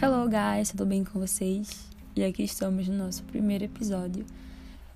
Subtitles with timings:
[0.00, 1.90] Hello guys, tudo bem com vocês?
[2.14, 4.24] E aqui estamos no nosso primeiro episódio.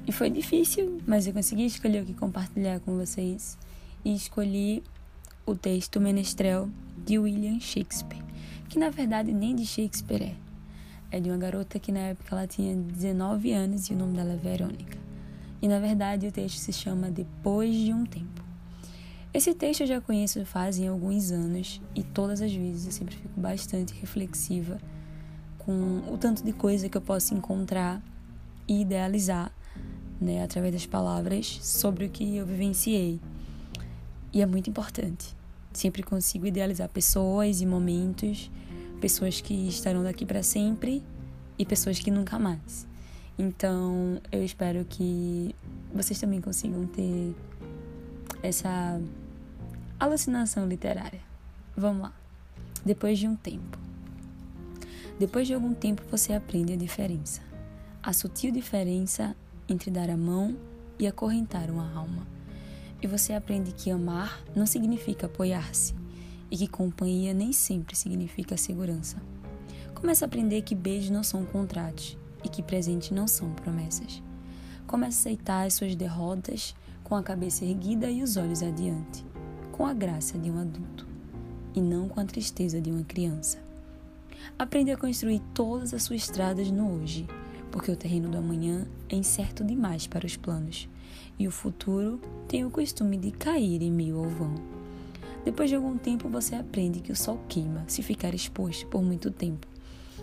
[0.06, 3.58] E foi difícil, mas eu consegui escolher o que compartilhar com vocês.
[4.04, 4.80] E escolhi
[5.44, 6.70] o texto Menestrel
[7.04, 8.22] de William Shakespeare,
[8.68, 11.16] que na verdade nem de Shakespeare é.
[11.16, 14.34] É de uma garota que na época ela tinha 19 anos e o nome dela
[14.34, 14.98] é Verônica.
[15.60, 18.40] E na verdade o texto se chama Depois de um Tempo.
[19.34, 23.40] Esse texto eu já conheço fazem alguns anos e todas as vezes eu sempre fico
[23.40, 24.78] bastante reflexiva
[25.64, 28.02] com o tanto de coisa que eu posso encontrar
[28.68, 29.52] e idealizar,
[30.20, 33.20] né, através das palavras sobre o que eu vivenciei.
[34.32, 35.34] E é muito importante.
[35.72, 38.50] Sempre consigo idealizar pessoas e momentos,
[39.00, 41.02] pessoas que estarão daqui para sempre
[41.58, 42.86] e pessoas que nunca mais.
[43.38, 45.54] Então, eu espero que
[45.94, 47.34] vocês também consigam ter
[48.42, 49.00] essa
[50.02, 51.20] Alucinação literária.
[51.76, 52.12] Vamos lá.
[52.84, 53.78] Depois de um tempo.
[55.18, 57.40] Depois de algum tempo você aprende a diferença.
[58.02, 59.36] A sutil diferença
[59.68, 60.56] entre dar a mão
[60.98, 62.26] e acorrentar uma alma.
[63.00, 65.94] E você aprende que amar não significa apoiar-se
[66.50, 69.22] e que companhia nem sempre significa segurança.
[69.94, 74.22] Começa a aprender que beijos não são contratos e que presentes não são promessas.
[74.86, 76.74] Começa a aceitar as suas derrotas
[77.04, 79.24] com a cabeça erguida e os olhos adiante
[79.72, 81.06] com a graça de um adulto
[81.74, 83.58] e não com a tristeza de uma criança.
[84.58, 87.26] Aprende a construir todas as suas estradas no hoje,
[87.70, 90.88] porque o terreno do amanhã é incerto demais para os planos
[91.38, 94.54] e o futuro tem o costume de cair em meio ao vão.
[95.44, 99.30] Depois de algum tempo, você aprende que o sol queima se ficar exposto por muito
[99.30, 99.66] tempo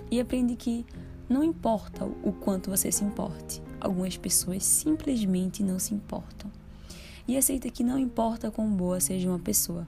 [0.09, 0.85] e aprende que
[1.27, 6.49] não importa o quanto você se importe, algumas pessoas simplesmente não se importam
[7.27, 9.87] e aceita que não importa quão boa seja uma pessoa,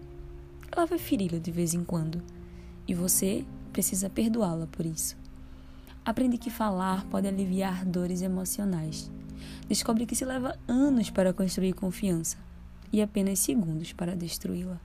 [0.72, 2.22] ela vai feri-la de vez em quando
[2.88, 5.18] e você precisa perdoá-la por isso.
[6.04, 9.12] Aprende que falar pode aliviar dores emocionais.
[9.68, 12.38] Descobre que se leva anos para construir confiança
[12.92, 14.80] e apenas segundos para destruí-la.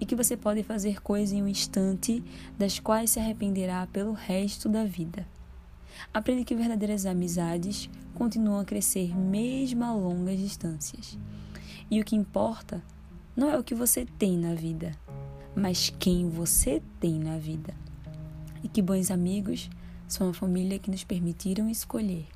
[0.00, 2.24] E que você pode fazer coisas em um instante
[2.58, 5.26] das quais se arrependerá pelo resto da vida.
[6.12, 11.18] Aprende que verdadeiras amizades continuam a crescer mesmo a longas distâncias
[11.90, 12.82] e o que importa
[13.36, 14.92] não é o que você tem na vida,
[15.54, 17.74] mas quem você tem na vida.
[18.62, 19.70] E que bons amigos
[20.06, 22.26] são a família que nos permitiram escolher.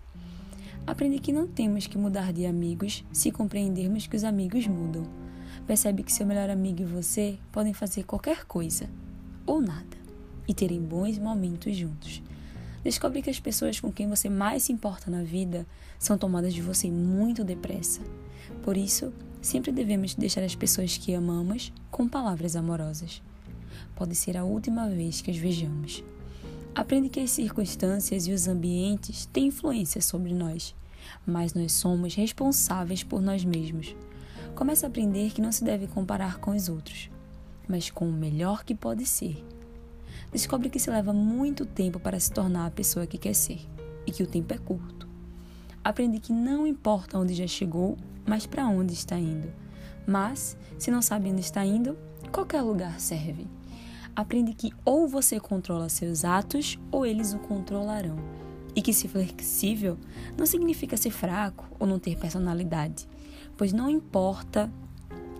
[0.87, 5.07] Aprendi que não temos que mudar de amigos se compreendermos que os amigos mudam.
[5.67, 8.89] Percebe que seu melhor amigo e você podem fazer qualquer coisa
[9.47, 9.97] ou nada
[10.47, 12.23] e terem bons momentos juntos.
[12.83, 15.67] Descobre que as pessoas com quem você mais se importa na vida
[15.99, 18.03] são tomadas de você muito depressa.
[18.63, 19.11] Por isso,
[19.45, 23.21] Sempre devemos deixar as pessoas que amamos com palavras amorosas.
[23.95, 26.03] Pode ser a última vez que as vejamos.
[26.75, 30.75] Aprende que as circunstâncias e os ambientes têm influência sobre nós,
[31.27, 33.95] mas nós somos responsáveis por nós mesmos.
[34.55, 37.11] Comece a aprender que não se deve comparar com os outros,
[37.69, 39.45] mas com o melhor que pode ser.
[40.33, 43.61] Descobre que se leva muito tempo para se tornar a pessoa que quer ser
[44.07, 45.09] e que o tempo é curto.
[45.83, 47.97] Aprende que não importa onde já chegou
[48.27, 49.53] mas para onde está indo.
[50.07, 51.97] Mas, se não sabe onde está indo,
[52.33, 53.47] qualquer lugar serve.
[54.17, 58.17] Aprende que ou você controla seus atos ou eles o controlarão.
[58.77, 59.99] E que ser flexível
[60.37, 63.09] não significa ser fraco ou não ter personalidade,
[63.57, 64.71] pois não importa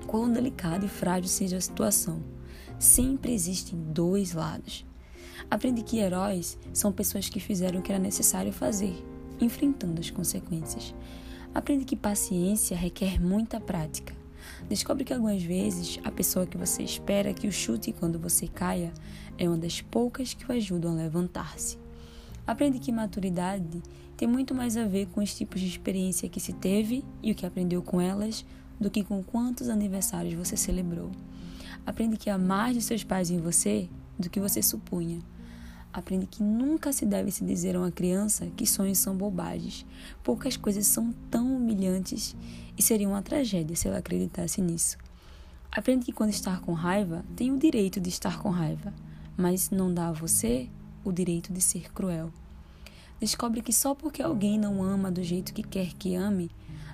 [0.07, 2.23] quão delicada e frágil seja a situação,
[2.79, 4.85] sempre existem dois lados.
[5.51, 8.95] Aprende que heróis são pessoas que fizeram o que era necessário fazer,
[9.41, 10.95] enfrentando as consequências.
[11.55, 14.24] Aprende que paciência requer muita prática.
[14.69, 18.93] Descobre que algumas vezes a pessoa que você espera que o chute quando você caia
[19.39, 21.79] é uma das poucas que o ajudam a levantar-se.
[22.47, 23.83] Aprende que maturidade
[24.17, 27.35] tem muito mais a ver com os tipos de experiência que se teve e o
[27.35, 28.45] que aprendeu com elas
[28.79, 31.11] do que com quantos aniversários você celebrou.
[31.87, 33.89] Aprende que há mais de seus pais em você
[34.19, 35.21] do que você supunha.
[35.95, 39.87] Aprende que nunca se deve se dizer a uma criança que sonhos são bobagens.
[40.25, 42.35] Poucas coisas são tão humilhantes
[42.77, 44.99] e seria uma tragédia se ela acreditasse nisso.
[45.71, 48.93] Aprende que quando estar com raiva, tem o direito de estar com raiva,
[49.37, 50.69] mas não dá a você
[51.05, 52.33] o direito de ser cruel.
[53.21, 56.51] Descobre que só porque alguém não ama do jeito que quer que ame,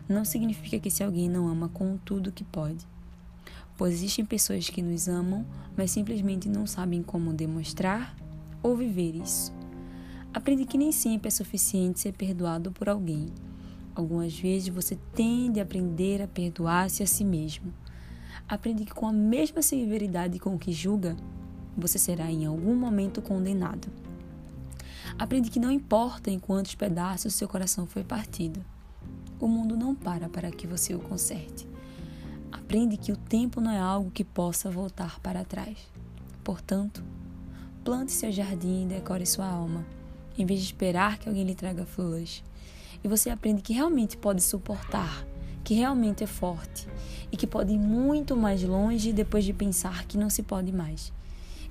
[0.07, 2.87] não significa que esse alguém não ama com tudo que pode.
[3.79, 8.15] Pois existem pessoas que nos amam, mas simplesmente não sabem como demonstrar
[8.63, 9.53] ou viver isso.
[10.33, 13.27] Aprende que nem sempre é suficiente ser perdoado por alguém.
[13.95, 17.73] Algumas vezes você tende a aprender a perdoar-se a si mesmo.
[18.49, 21.17] Aprende que com a mesma severidade com que julga,
[21.77, 23.89] você será em algum momento condenado.
[25.19, 28.65] Aprende que não importa em quantos pedaços seu coração foi partido.
[29.41, 31.67] O mundo não para para que você o conserte.
[32.53, 35.77] Aprende que o tempo não é algo que possa voltar para trás.
[36.45, 37.03] Portanto,
[37.85, 39.85] plante seu jardim e decore sua alma,
[40.37, 42.43] em vez de esperar que alguém lhe traga flores.
[43.03, 45.27] E você aprende que realmente pode suportar,
[45.65, 46.87] que realmente é forte
[47.33, 51.13] e que pode ir muito mais longe depois de pensar que não se pode mais.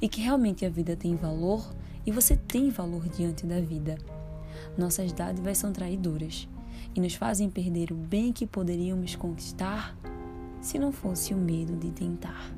[0.01, 1.67] E que realmente a vida tem valor
[2.05, 3.97] e você tem valor diante da vida.
[4.77, 6.47] Nossas dádivas são traidoras
[6.95, 9.95] e nos fazem perder o bem que poderíamos conquistar
[10.61, 12.51] se não fosse o medo de tentar.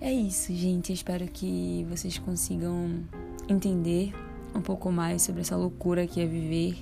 [0.00, 0.92] É isso, gente.
[0.92, 3.02] espero que vocês consigam
[3.48, 4.12] entender
[4.54, 6.76] um pouco mais sobre essa loucura que é viver.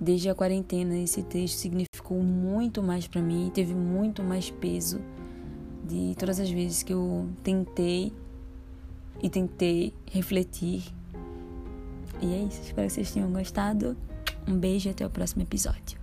[0.00, 5.00] Desde a quarentena, esse texto significou muito mais para mim, teve muito mais peso
[5.84, 8.12] de todas as vezes que eu tentei
[9.22, 10.82] e tentei refletir.
[12.20, 13.96] E é isso, espero que vocês tenham gostado.
[14.46, 16.01] Um beijo e até o próximo episódio.